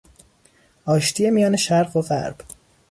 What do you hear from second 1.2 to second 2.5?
میان شرق و غرب